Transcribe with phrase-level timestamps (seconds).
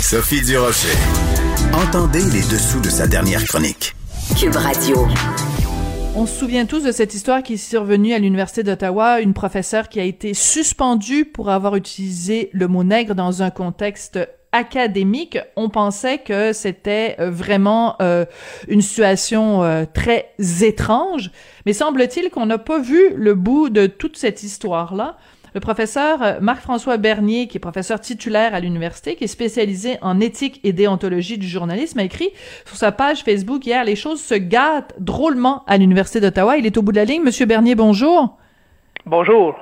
[0.00, 0.96] Sophie Durocher.
[1.72, 3.94] Entendez les dessous de sa dernière chronique.
[4.38, 5.06] Cube Radio.
[6.14, 9.88] On se souvient tous de cette histoire qui est survenue à l'Université d'Ottawa, une professeure
[9.88, 14.18] qui a été suspendue pour avoir utilisé le mot nègre dans un contexte
[14.56, 18.24] académique, on pensait que c'était euh, vraiment euh,
[18.68, 21.30] une situation euh, très étrange,
[21.66, 25.18] mais semble-t-il qu'on n'a pas vu le bout de toute cette histoire-là.
[25.56, 30.20] Le professeur euh, Marc-François Bernier, qui est professeur titulaire à l'université, qui est spécialisé en
[30.20, 32.28] éthique et déontologie du journalisme, a écrit
[32.66, 36.58] sur sa page Facebook hier Les choses se gâtent drôlement à l'Université d'Ottawa.
[36.58, 37.22] Il est au bout de la ligne.
[37.22, 38.36] Monsieur Bernier, bonjour.
[39.06, 39.58] Bonjour.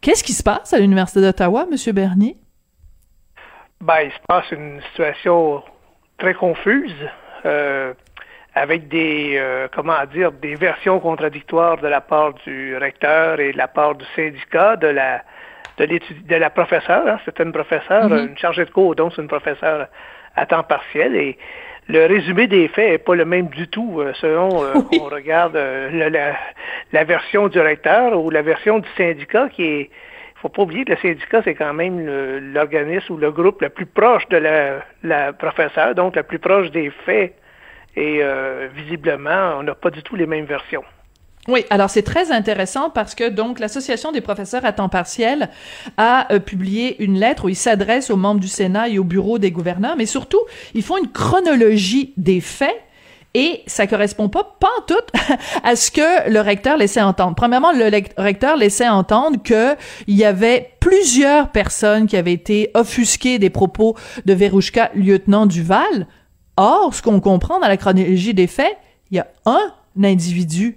[0.00, 2.36] Qu'est-ce qui se passe à l'Université d'Ottawa, Monsieur Bernier?
[3.82, 5.62] Ben, il se passe une situation
[6.18, 6.92] très confuse.
[7.44, 7.94] Euh,
[8.54, 13.58] avec des, euh, comment dire, des versions contradictoires de la part du recteur et de
[13.58, 15.22] la part du syndicat, de la,
[15.78, 17.06] de, de la professeure.
[17.06, 18.28] Hein, c'est une professeure, mm-hmm.
[18.28, 19.88] une chargée de cours, donc c'est une professeure
[20.36, 21.16] à temps partiel.
[21.16, 21.36] Et
[21.88, 25.56] le résumé des faits n'est pas le même du tout euh, selon euh, qu'on regarde
[25.56, 26.08] la,
[26.92, 29.90] la, version du recteur ou la version du syndicat qui est
[30.36, 32.06] faut pas oublier que le syndicat, c'est quand même
[32.52, 36.70] l'organisme ou le groupe le plus proche de la, la professeure, donc le plus proche
[36.70, 37.34] des faits
[37.96, 40.84] et euh, visiblement, on n'a pas du tout les mêmes versions.
[41.46, 45.50] Oui, alors c'est très intéressant parce que donc l'association des professeurs à temps partiel
[45.98, 49.38] a euh, publié une lettre où ils s'adressent aux membres du Sénat et au bureau
[49.38, 50.40] des gouverneurs, mais surtout
[50.72, 52.74] ils font une chronologie des faits
[53.34, 54.94] et ça correspond pas pas tout
[55.64, 57.34] à ce que le recteur laissait entendre.
[57.34, 63.38] Premièrement, le recteur laissait entendre que il y avait plusieurs personnes qui avaient été offusquées
[63.38, 66.06] des propos de Verouchka, lieutenant Duval.
[66.56, 68.76] Or, ce qu'on comprend dans la chronologie des faits,
[69.10, 69.72] il y a un
[70.02, 70.76] individu,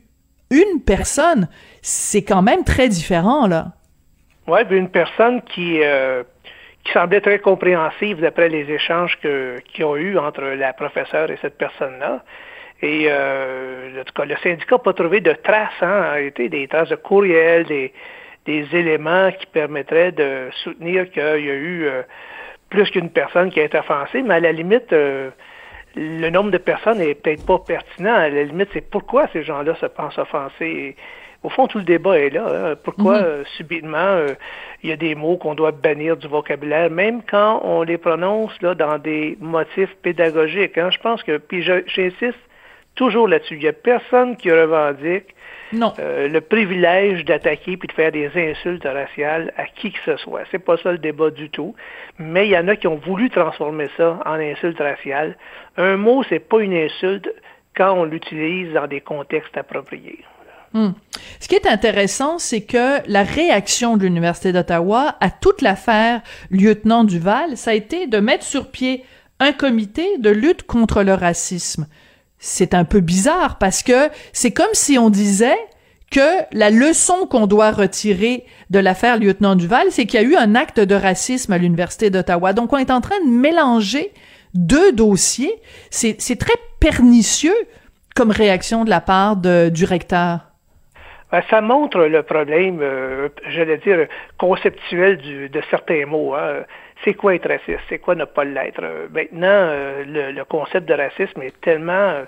[0.49, 1.47] une personne.
[1.81, 3.73] C'est quand même très différent, là.
[4.47, 6.23] Oui, une personne qui, euh,
[6.83, 11.57] qui semblait très compréhensive d'après les échanges qu'ils ont eus entre la professeure et cette
[11.57, 12.23] personne-là.
[12.81, 16.67] Et euh, en tout cas, le syndicat n'a pas trouvé de traces, hein, en des
[16.67, 17.91] traces de courriel, des,
[18.45, 22.03] des éléments qui permettraient de soutenir qu'il y a eu euh,
[22.69, 24.93] plus qu'une personne qui a été offensée, mais à la limite,
[25.97, 28.13] le nombre de personnes n'est peut-être pas pertinent.
[28.13, 30.95] À la limite, c'est pourquoi ces gens-là se pensent offensés?
[31.43, 32.45] au fond, tout le débat est là.
[32.47, 32.75] Hein.
[32.83, 33.25] Pourquoi, mhm.
[33.25, 34.33] euh, subitement, euh,
[34.83, 38.51] il y a des mots qu'on doit bannir du vocabulaire, même quand on les prononce
[38.61, 40.77] là, dans des motifs pédagogiques.
[40.77, 40.89] Hein?
[40.91, 42.39] Je pense que, puis j'insiste
[42.95, 45.35] toujours là-dessus, il n'y a personne qui revendique
[45.73, 45.93] non.
[45.99, 50.43] Euh, le privilège d'attaquer puis de faire des insultes raciales à qui que ce soit.
[50.51, 51.75] C'est pas ça le débat du tout.
[52.19, 55.37] Mais il y en a qui ont voulu transformer ça en insulte raciale.
[55.77, 57.29] Un mot, c'est pas une insulte
[57.75, 60.23] quand on l'utilise dans des contextes appropriés.
[60.73, 60.91] Hmm.
[61.39, 67.03] Ce qui est intéressant, c'est que la réaction de l'Université d'Ottawa à toute l'affaire lieutenant
[67.03, 69.03] Duval, ça a été de mettre sur pied
[69.39, 71.87] un comité de lutte contre le racisme
[72.39, 75.57] c'est un peu bizarre parce que c'est comme si on disait
[76.11, 80.35] que la leçon qu'on doit retirer de l'affaire lieutenant Duval, c'est qu'il y a eu
[80.35, 82.53] un acte de racisme à l'Université d'Ottawa.
[82.53, 84.11] Donc, on est en train de mélanger
[84.53, 85.53] deux dossiers.
[85.89, 87.55] C'est très pernicieux
[88.15, 90.39] comme réaction de la part du recteur.
[91.29, 95.17] Ben, ça montre le problème, euh, j'allais dire, conceptuel
[95.51, 96.33] de certains mots.
[96.33, 96.63] Hein
[97.03, 98.81] c'est quoi être raciste, c'est quoi ne pas l'être?
[98.81, 102.23] Euh, maintenant, euh, le, concept de racisme est tellement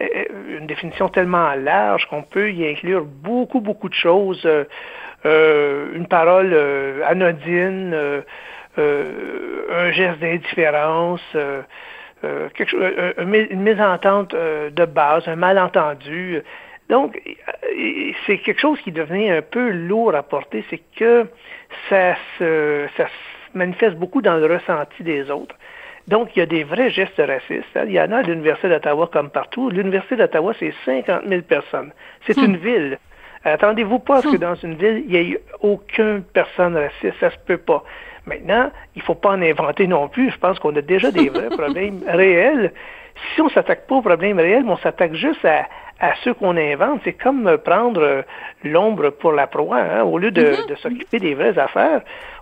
[0.00, 4.48] euh, une définition tellement large qu'on peut y inclure beaucoup, beaucoup de choses.
[5.24, 6.56] une parole
[7.04, 8.22] anodine,
[8.76, 11.20] un geste d'indifférence,
[12.22, 16.42] une mésentente de base, un malentendu.
[16.88, 17.20] Donc,
[18.24, 21.26] c'est quelque chose qui devenait un peu lourd à porter, c'est que
[21.88, 23.08] ça se, ça
[23.54, 25.54] manifeste beaucoup dans le ressenti des autres.
[26.08, 27.76] Donc, il y a des vrais gestes racistes.
[27.76, 27.84] Hein.
[27.86, 29.68] Il y en a à l'Université d'Ottawa comme partout.
[29.68, 31.92] L'Université d'Ottawa, c'est 50 000 personnes.
[32.26, 32.44] C'est hmm.
[32.44, 32.98] une ville.
[33.44, 34.40] Attendez-vous pas à ce que hmm.
[34.40, 37.20] dans une ville, il n'y ait aucune personne raciste.
[37.20, 37.84] Ça se peut pas.
[38.26, 40.30] Maintenant, il ne faut pas en inventer non plus.
[40.30, 42.72] Je pense qu'on a déjà des vrais problèmes réels.
[43.34, 45.66] Si on ne s'attaque pas aux problèmes réels, mais on s'attaque juste à,
[46.00, 47.00] à ceux qu'on invente.
[47.04, 48.24] C'est comme prendre
[48.64, 49.80] l'ombre pour la proie.
[49.80, 50.02] Hein.
[50.04, 50.68] Au lieu de, mm-hmm.
[50.68, 52.00] de s'occuper des vraies affaires,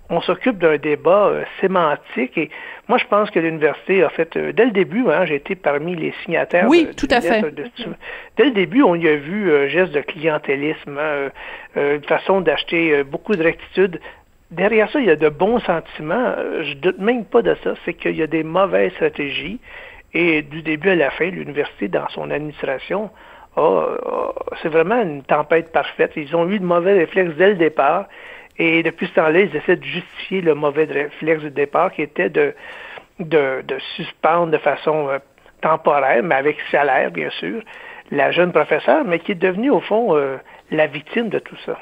[0.08, 2.50] on s'occupe d'un débat euh, sémantique et
[2.88, 5.96] moi je pense que l'université a fait euh, dès le début, hein, j'ai été parmi
[5.96, 6.66] les signataires.
[6.68, 7.42] Oui, tout à fait.
[8.36, 11.30] dès le début, on y a vu un geste de clientélisme, hein,
[11.76, 14.00] une façon d'acheter beaucoup de rectitude.
[14.50, 16.34] Derrière ça, il y a de bons sentiments.
[16.62, 17.74] Je doute même pas de ça.
[17.84, 19.60] C'est qu'il y a des mauvaises stratégies.
[20.14, 23.10] Et du début à la fin, l'université, dans son administration,
[24.62, 26.12] c'est vraiment une tempête parfaite.
[26.16, 28.06] Ils ont eu de mauvais réflexes dès le départ.
[28.58, 32.30] Et depuis ce temps-là, ils essaient de justifier le mauvais réflexe du départ qui était
[32.30, 32.54] de,
[33.96, 35.18] suspendre de façon euh,
[35.60, 37.62] temporaire, mais avec salaire, bien sûr,
[38.10, 40.36] la jeune professeure, mais qui est devenue, au fond, euh,
[40.70, 41.78] la victime de tout ça.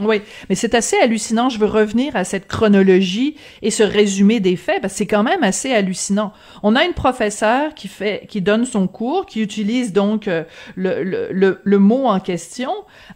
[0.00, 1.48] Oui, mais c'est assez hallucinant.
[1.48, 5.42] Je veux revenir à cette chronologie et ce résumé des faits parce c'est quand même
[5.42, 6.32] assez hallucinant.
[6.62, 10.44] On a une professeure qui fait, qui donne son cours, qui utilise donc euh,
[10.76, 12.70] le, le, le, mot en question.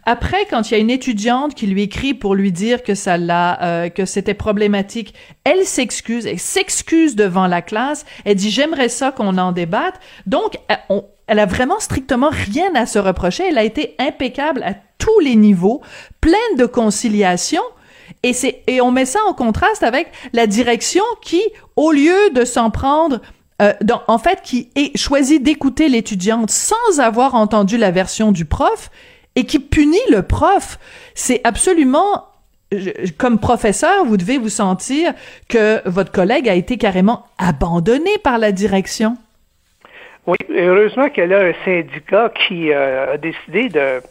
[0.05, 3.17] Après, quand il y a une étudiante qui lui écrit pour lui dire que ça
[3.17, 5.13] l'a, euh, que c'était problématique,
[5.43, 8.05] elle s'excuse, elle s'excuse devant la classe.
[8.25, 9.95] Elle dit j'aimerais ça qu'on en débatte.
[10.25, 13.43] Donc, euh, on, elle a vraiment strictement rien à se reprocher.
[13.47, 15.81] Elle a été impeccable à tous les niveaux,
[16.21, 17.61] pleine de conciliation.
[18.23, 21.41] Et c'est, et on met ça en contraste avec la direction qui,
[21.75, 23.19] au lieu de s'en prendre
[23.61, 23.73] euh,
[24.07, 28.91] en fait, qui est choisi d'écouter l'étudiante sans avoir entendu la version du prof
[29.35, 30.77] et qui punit le prof.
[31.13, 32.25] C'est absolument
[33.17, 35.13] comme professeur, vous devez vous sentir
[35.47, 39.17] que votre collègue a été carrément abandonné par la direction.
[40.27, 44.01] Oui, heureusement qu'elle a un syndicat qui euh, a décidé de,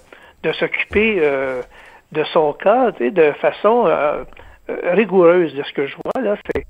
[0.45, 1.61] de s'occuper euh,
[2.13, 4.23] de son cas de façon euh,
[4.69, 6.23] rigoureuse de ce que je vois.
[6.23, 6.37] là.
[6.55, 6.65] C'est,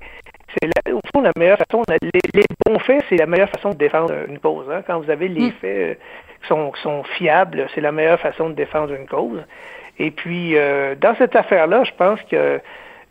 [0.57, 1.83] c'est au fond la meilleure façon.
[2.01, 4.65] Les, bons faits, c'est la meilleure façon de défendre une cause.
[4.71, 4.81] Hein.
[4.87, 5.53] Quand vous avez les mm.
[5.61, 5.99] faits
[6.41, 9.43] qui sont, qui sont fiables, c'est la meilleure façon de défendre une cause.
[9.99, 10.55] Et puis,
[10.99, 12.59] dans cette affaire-là, je pense que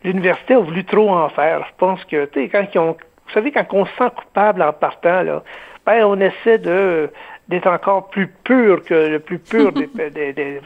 [0.03, 1.65] l'université a voulu trop en faire.
[1.67, 4.61] Je pense que, tu sais, quand ils ont, vous savez, quand on se sent coupable
[4.61, 5.41] en partant, là,
[5.85, 7.09] ben, on essaie de
[7.47, 10.59] d'être encore plus pur que le plus pur des, des,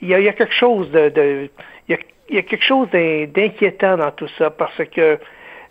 [0.00, 1.50] il, y a, il y a quelque chose de, de
[1.88, 1.98] il, y a,
[2.30, 5.18] il y a quelque chose d'inquiétant dans tout ça parce que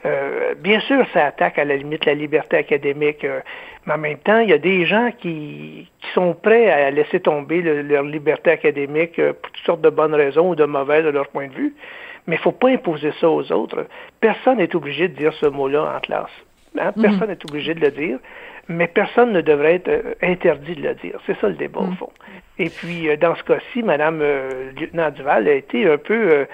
[0.06, 3.42] euh, bien sûr, ça attaque à la limite la liberté académique, euh,
[3.86, 7.19] mais en même temps, il y a des gens qui, qui sont prêts à laisser
[7.19, 11.10] tomber leur liberté académique euh, pour toutes sortes de bonnes raisons ou de mauvaises de
[11.10, 11.74] leur point de vue.
[12.27, 13.88] Mais il ne faut pas imposer ça aux autres.
[14.22, 16.30] Personne n'est obligé de dire ce mot-là en classe.
[16.80, 16.92] Hein?
[16.92, 17.01] Mm-hmm.
[17.01, 18.19] Personne n'est obligé de le dire
[18.69, 21.19] mais personne ne devrait être euh, interdit de le dire.
[21.25, 21.95] C'est ça le débat, au mm.
[21.95, 22.12] fond.
[22.60, 26.45] Et puis, euh, dans ce cas-ci, Mme euh, lieutenant Duval a été un peu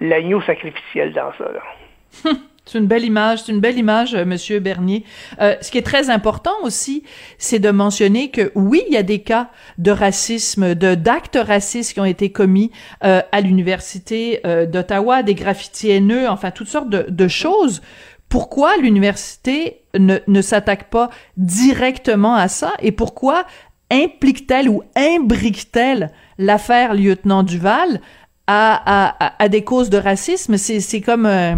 [0.00, 2.30] l'agneau sacrificiel dans ça.
[2.64, 5.02] C'est une belle image, c'est une belle image, Monsieur Bernier.
[5.40, 7.02] ce qui est très important aussi,
[7.36, 11.92] c'est de mentionner que oui, il y a des cas de racisme, de d'actes racistes
[11.92, 12.70] qui ont été commis
[13.00, 17.82] à l'université d'Ottawa, des graffitis haineux, enfin toutes sortes de, de choses
[18.32, 23.44] pourquoi l'université ne, ne s'attaque pas directement à ça et pourquoi
[23.90, 28.00] implique-t-elle ou imbrique-t-elle l'affaire lieutenant Duval
[28.46, 30.56] à, des causes de racisme?
[30.56, 31.26] C'est comme...
[31.26, 31.56] Euh,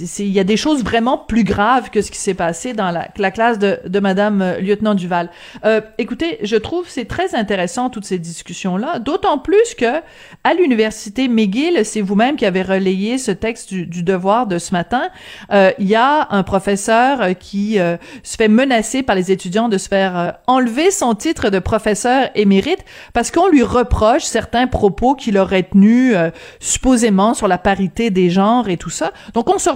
[0.00, 3.08] il y a des choses vraiment plus graves que ce qui s'est passé dans la,
[3.16, 5.30] la, classe de, de Madame euh, lieutenant Duval.
[5.64, 10.00] Euh, écoutez, je trouve c'est très intéressant toutes ces discussions là, d'autant plus que
[10.42, 15.08] à l'université McGill, c'est vous-même qui avez relayé ce texte du, devoir de ce matin.
[15.52, 17.78] Euh, il y a un professeur qui
[18.22, 22.84] se fait menacer par les étudiants de se faire enlever son titre de professeur émérite
[23.12, 26.14] parce qu'on lui reproche certains propos qu'il aurait tenus
[26.60, 29.12] supposément sur la parité des genres et tout ça.
[29.32, 29.70] Donc on se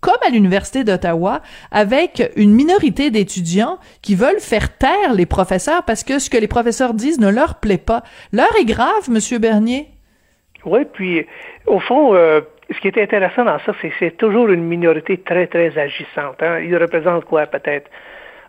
[0.00, 6.04] comme à l'Université d'Ottawa, avec une minorité d'étudiants qui veulent faire taire les professeurs parce
[6.04, 8.02] que ce que les professeurs disent ne leur plaît pas.
[8.32, 9.88] L'heure est grave, Monsieur Bernier.
[10.64, 11.26] Oui, puis
[11.66, 15.18] au fond, euh, ce qui est intéressant dans ça, c'est que c'est toujours une minorité
[15.18, 16.42] très, très agissante.
[16.42, 16.60] Hein.
[16.60, 17.90] Ils représentent quoi, peut-être?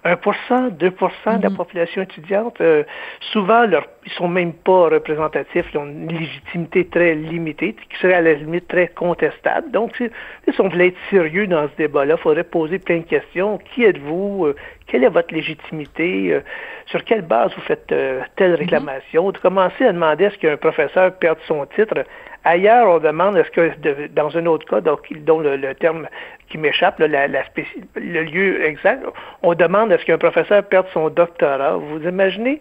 [0.06, 1.58] 1%, 2% de la mhm.
[1.58, 2.62] population étudiante.
[2.62, 2.84] Euh,
[3.32, 8.14] souvent, leur, ils sont même pas représentatifs, ils ont une légitimité très limitée, qui serait
[8.14, 9.72] à la limite très contestable.
[9.72, 10.10] Donc, si,
[10.52, 13.60] si on voulait être sérieux dans ce débat-là, il faudrait poser plein de questions.
[13.74, 14.46] Qui êtes-vous?
[14.46, 14.56] Euh,
[14.88, 16.34] quelle est votre légitimité?
[16.34, 16.42] Euh,
[16.86, 18.56] sur quelle base vous faites telle mhm.
[18.56, 19.32] réclamation?
[19.32, 22.04] De commencer à demander est-ce qu'un professeur perde son titre
[22.46, 26.08] Ailleurs, on demande est-ce que dans un autre cas, donc, dont le, terme
[26.50, 29.04] qui m'échappe, la, le lieu exact,
[29.44, 31.78] on demande est-ce qu'un professeur perde son doctorat.
[31.78, 32.60] Vous imaginez?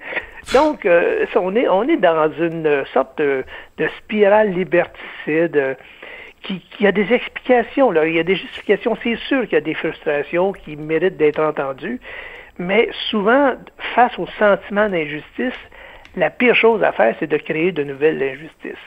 [0.55, 3.45] Donc, euh, on, est, on est dans une sorte de,
[3.99, 5.77] spirale liberticide.
[6.41, 8.07] Qui, qui, a des explications, là.
[8.07, 11.41] il y a des justifications, c'est sûr qu'il y a des frustrations qui méritent d'être
[11.41, 12.01] entendues,
[12.59, 13.55] mais souvent,
[13.97, 15.59] face au sentiment d'injustice,
[16.17, 18.85] la pire chose à faire, c'est de créer de nouvelles injustices.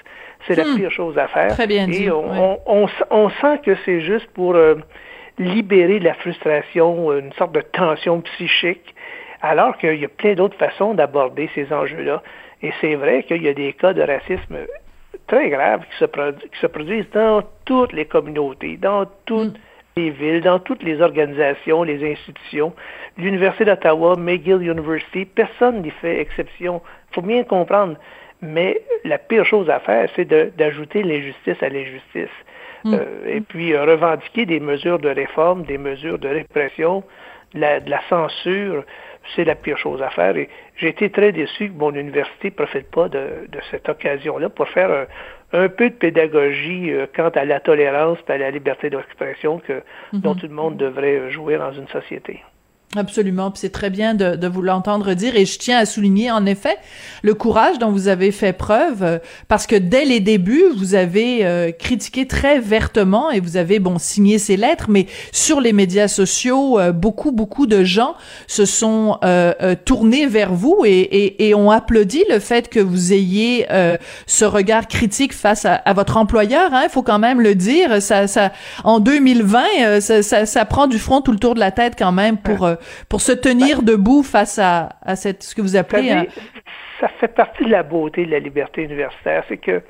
[0.47, 0.75] C'est la hmm.
[0.75, 1.51] pire chose à faire.
[1.51, 2.05] Très bien dit.
[2.05, 4.75] Et on, on, sent que c'est juste pour euh,
[5.37, 8.95] libérer la frustration, une sorte de tension psychique,
[9.41, 12.21] alors qu'il y a plein d'autres façons d'aborder ces enjeux-là.
[12.63, 14.57] Et c'est vrai qu'il y a des cas de racisme
[15.27, 19.70] très graves qui se, qui se produisent dans toutes les communautés, dans toutes hmm.
[19.97, 22.73] Les villes, dans toutes les organisations, les institutions.
[23.17, 26.81] L'Université d'Ottawa, McGill University, personne n'y fait exception.
[27.11, 27.97] Il faut bien comprendre.
[28.41, 30.25] Mais la pire chose à faire, c'est
[30.57, 32.29] d'ajouter l'injustice à l'injustice.
[32.83, 32.95] Hmm.
[32.95, 37.03] Euh, et puis euh, revendiquer des mesures de réforme, des mesures de répression,
[37.53, 38.83] de la, censure,
[39.35, 40.35] c'est la pire chose à faire.
[40.37, 44.67] Et j'ai été très déçu que mon université ne profite pas de, cette occasion-là pour
[44.69, 45.05] faire un,
[45.51, 49.61] peu de pédagogie euh, quant à la tolérance et à la liberté d'expression
[50.13, 50.37] dont hmm.
[50.37, 52.41] tout le monde devrait jouer dans une société.
[52.97, 55.37] Absolument, c'est très bien de, de vous l'entendre dire.
[55.37, 56.75] Et je tiens à souligner en effet
[57.21, 59.17] le courage dont vous avez fait preuve euh,
[59.47, 63.97] parce que dès les débuts vous avez euh, critiqué très vertement et vous avez bon
[63.97, 64.87] signé ces lettres.
[64.89, 68.15] Mais sur les médias sociaux euh, beaucoup beaucoup de gens
[68.47, 69.19] se sont
[69.85, 73.67] tournés vers vous et, et, et, ont applaudi le fait que vous ayez
[74.27, 78.01] ce regard critique face à, à votre employeur hein, il faut quand même le dire.
[78.01, 78.51] Ça ça
[78.83, 82.11] en 2020 ça, ça, ça prend du front tout le tour de la tête quand
[82.11, 82.67] même pour
[83.09, 86.27] pour se tenir ben, debout face à, à cette, ce que vous appelez...
[86.99, 89.81] Ça fait partie de la beauté de la liberté universitaire, c'est que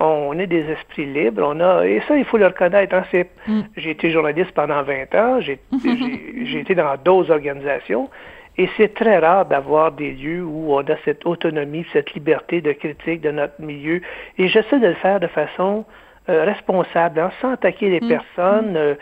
[0.00, 2.94] on est des esprits libres, on a et ça il faut le reconnaître.
[2.94, 3.04] Hein,
[3.46, 3.60] mm.
[3.76, 8.08] J'ai été journaliste pendant 20 ans, j'ai été dans d'autres organisations
[8.56, 12.72] et c'est très rare d'avoir des lieux où on a cette autonomie, cette liberté de
[12.72, 14.00] critique de notre milieu.
[14.38, 15.84] Et j'essaie de le faire de façon
[16.28, 18.08] euh, responsable, hein, sans attaquer les mm.
[18.08, 18.94] personnes, euh,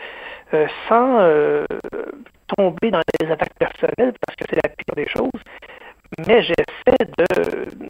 [0.53, 1.19] euh, sans
[2.57, 5.41] tomber dans les attaques personnelles parce que c'est la pire des choses.
[6.27, 7.09] Mais j'essaie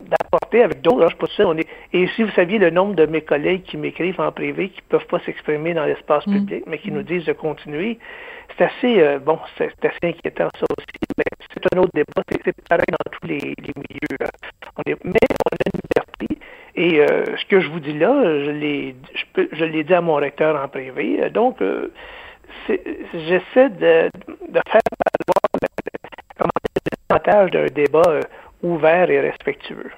[0.07, 3.05] d'apporter avec d'autres, hein, je sais on est, et si vous saviez le nombre de
[3.05, 6.33] mes collègues qui m'écrivent en privé, qui ne peuvent pas s'exprimer dans l'espace mm.
[6.33, 7.99] public, mais qui nous disent de continuer,
[8.57, 12.67] c'est assez, euh, bon, c'est assez inquiétant ça aussi, mais c'est un autre débat, c'est
[12.69, 14.29] pareil dans tous les, milieux.
[14.77, 18.23] On est, mais on a une liberté, et euh, ce que je vous dis là,
[18.23, 18.95] je l'ai
[19.51, 21.91] je, l'ai dit à mon recteur en privé, donc euh,
[22.67, 24.09] j'essaie de,
[24.49, 24.81] de, faire
[27.19, 28.21] valoir d'un débat euh,
[28.63, 29.91] ouvert et respectueux.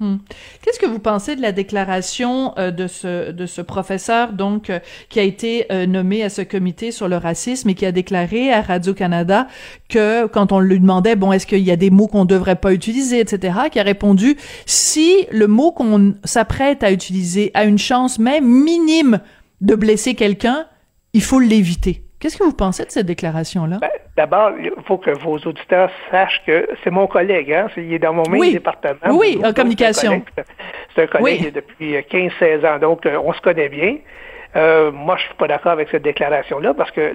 [0.00, 0.16] Hmm.
[0.62, 4.80] Qu'est-ce que vous pensez de la déclaration euh, de ce de ce professeur donc euh,
[5.08, 8.62] qui a été nommé à ce comité sur le racisme et qui a déclaré à
[8.62, 9.46] Radio Canada
[9.88, 12.72] que quand on lui demandait bon est-ce qu'il y a des mots qu'on devrait pas
[12.72, 18.18] utiliser etc qui a répondu si le mot qu'on s'apprête à utiliser a une chance
[18.18, 19.20] même minime
[19.60, 20.66] de blesser quelqu'un
[21.12, 22.02] il faut l'éviter.
[22.20, 23.78] Qu'est-ce que vous pensez de cette déclaration-là?
[23.80, 27.66] Ben, d'abord, il faut que vos auditeurs sachent que c'est mon collègue, hein?
[27.76, 29.12] il est dans mon même département.
[29.12, 30.22] Oui, en communication.
[30.94, 33.96] C'est un collègue, depuis 15-16 ans, donc euh, on se connaît bien.
[34.54, 37.12] Euh, moi, je suis pas d'accord avec cette déclaration-là parce que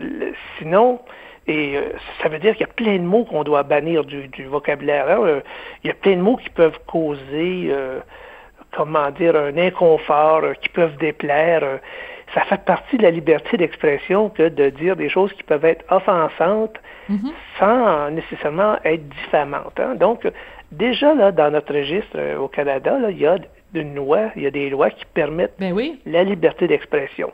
[0.57, 0.99] sinon,
[1.47, 4.29] et euh, ça veut dire qu'il y a plein de mots qu'on doit bannir du,
[4.45, 5.09] vocabulaire.
[5.09, 5.41] Hein.
[5.83, 7.71] il y a plein de mots qui peuvent causer,
[8.75, 11.79] comment dire, un inconfort, qui peuvent déplaire
[12.33, 15.85] ça fait partie de la liberté d'expression que de dire des choses qui peuvent être
[15.89, 16.77] offensantes
[17.09, 17.31] mhm.
[17.59, 19.79] sans nécessairement être diffamantes.
[19.79, 19.95] Hein.
[19.95, 20.27] Donc,
[20.71, 23.37] déjà, là, dans notre registre euh, au Canada, là, il y a
[23.73, 25.99] une loi, il y a des lois qui permettent ben oui.
[26.05, 27.31] la liberté d'expression.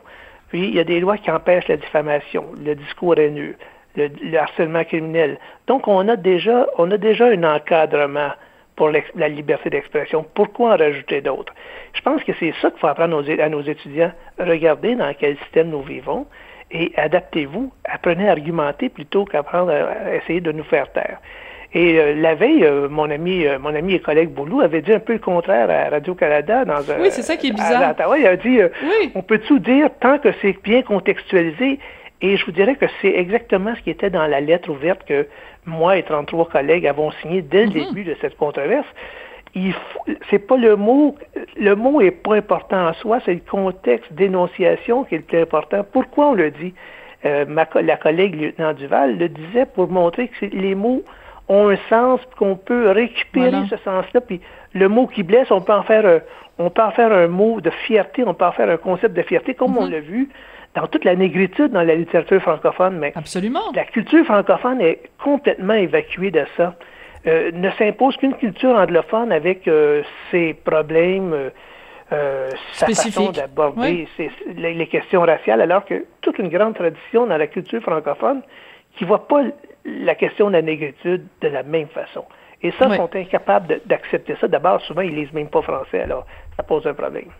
[0.48, 3.56] Puis, il y a des lois qui empêchent la diffamation, le discours haineux,
[3.96, 5.38] le, le harcèlement criminel.
[5.66, 8.30] Donc, on a déjà, on a déjà un encadrement
[8.76, 10.24] pour la liberté d'expression.
[10.34, 11.54] Pourquoi en rajouter d'autres?
[11.92, 14.12] Je pense que c'est ça qu'il faut apprendre à nos étudiants.
[14.38, 16.26] Regardez dans quel système nous vivons
[16.70, 17.72] et adaptez-vous.
[17.84, 21.18] Apprenez à argumenter plutôt qu'apprendre à essayer de nous faire taire.
[21.74, 24.92] Et euh, la veille, euh, mon ami, euh, mon ami et collègue Boulou avait dit
[24.92, 27.00] un peu le contraire à Radio-Canada dans un.
[27.00, 27.94] Oui, c'est ça qui est bizarre.
[28.16, 28.60] Il a dit,
[29.16, 31.80] on peut tout dire tant que c'est bien contextualisé.
[32.24, 35.26] Et je vous dirais que c'est exactement ce qui était dans la lettre ouverte que
[35.66, 37.72] moi et 33 collègues avons signé dès le mhm.
[37.72, 38.86] début de cette controverse.
[40.30, 41.16] C'est pas le mot,
[41.60, 45.38] le mot est pas important en soi, c'est le contexte d'énonciation qui est le plus
[45.38, 45.84] important.
[45.92, 46.72] Pourquoi on le dit?
[47.26, 51.02] Euh, ma, la collègue lieutenant Duval le disait pour montrer que les mots
[51.48, 54.40] ont un sens, qu'on peut récupérer ce sens-là, puis
[54.72, 56.20] le mot qui blesse, on peut en faire un,
[56.58, 59.22] on peut en faire un mot de fierté, on peut en faire un concept de
[59.22, 59.92] fierté, comme on mhm.
[59.92, 60.30] l'a vu
[60.74, 63.72] dans toute la négritude dans la littérature francophone, mais Absolument.
[63.74, 66.74] la culture francophone est complètement évacuée de ça.
[67.26, 71.50] Euh, ne s'impose qu'une culture anglophone avec euh, ses problèmes, euh,
[72.12, 74.06] euh sa façon d'aborder
[74.56, 78.42] les, questions raciales, alors que toute une grande tradition dans la culture francophone
[78.96, 79.42] qui voit pas
[79.86, 82.24] la question de la négritude de la même façon.
[82.62, 84.48] Et ça, ils sont incapables d'accepter ça.
[84.48, 86.26] D'abord, souvent, ils lisent même pas français, alors
[86.56, 87.30] ça pose un problème.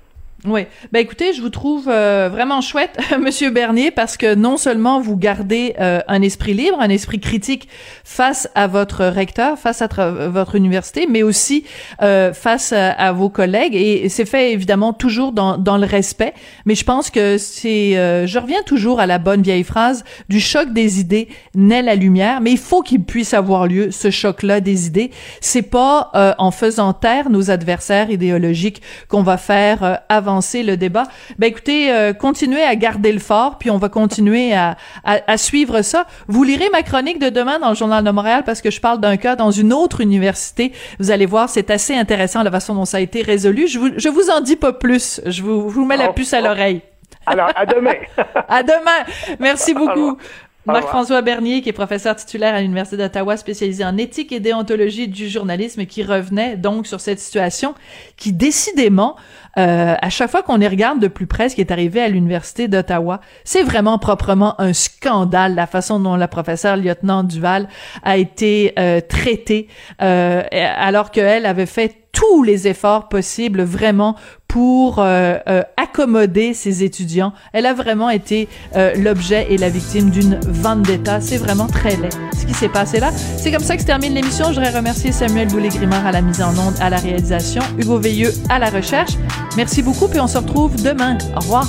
[0.46, 0.66] Oui.
[0.92, 5.16] Ben écoutez, je vous trouve euh, vraiment chouette, Monsieur Bernier, parce que non seulement vous
[5.16, 7.66] gardez euh, un esprit libre, un esprit critique
[8.04, 11.64] face à votre recteur, face à votre université, mais aussi
[12.02, 16.34] euh, face à, vos collègues, et c'est fait évidemment toujours dans, dans le respect.
[16.66, 17.92] Mais je pense que c'est,
[18.26, 22.42] je reviens toujours à la bonne vieille phrase du choc des idées naît la lumière,
[22.42, 25.10] mais il faut qu'il puisse avoir lieu ce choc-là des idées.
[25.40, 31.04] C'est pas en faisant taire nos adversaires idéologiques qu'on va faire avancer le débat.
[31.38, 35.82] Ben écoutez, euh, continuez à garder le fort, puis on va continuer à, à, suivre
[35.82, 36.06] ça.
[36.28, 39.00] Vous lirez ma chronique de demain dans le Journal de Montréal parce que je parle
[39.00, 40.72] d'un cas dans une autre université.
[40.98, 43.68] Vous allez voir, c'est assez intéressant la façon dont ça a été résolu.
[43.68, 45.20] Je vous, je vous en dis pas plus.
[45.26, 46.44] Je vous, vous mets la oh, puce à oh.
[46.44, 46.82] l'oreille.
[47.26, 47.94] Alors, à demain.
[48.48, 49.04] à demain.
[49.38, 50.18] Merci beaucoup.
[50.66, 55.28] Marc-François Bernier, qui est professeur titulaire à l'Université d'Ottawa, spécialisé en éthique et déontologie du
[55.28, 57.74] journalisme, qui revenait donc sur cette situation
[58.16, 59.16] qui, décidément,
[59.58, 62.08] euh, à chaque fois qu'on y regarde de plus près ce qui est arrivé à
[62.08, 67.68] l'Université d'Ottawa, c'est vraiment proprement un scandale, la façon dont la professeure lieutenant Duval
[68.02, 69.68] a été euh, traitée,
[70.00, 74.16] euh, alors qu'elle avait fait tous les efforts possibles vraiment
[74.48, 77.32] pour euh, euh, accommoder ses étudiants.
[77.52, 81.20] Elle a vraiment été euh, l'objet et la victime d'une vendetta.
[81.20, 83.10] C'est vraiment très laid ce qui s'est passé là.
[83.36, 84.46] C'est comme ça que se termine l'émission.
[84.52, 88.32] Je voudrais remercier Samuel Boulay-Grimard à la mise en onde, à la réalisation, Hugo Veilleux
[88.48, 89.12] à la recherche.
[89.56, 91.18] Merci beaucoup, puis on se retrouve demain.
[91.34, 91.66] Au revoir.